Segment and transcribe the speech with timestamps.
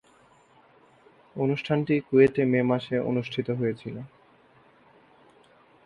[1.35, 4.01] অনুষ্ঠানটি কুয়েটে মে মাসে অনুষ্ঠিত হয়েছিলো।